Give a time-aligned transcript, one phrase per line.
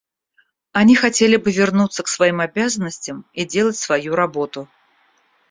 [0.71, 4.67] Они хотели бы вернуться к своим обязанностям и делать свою работу.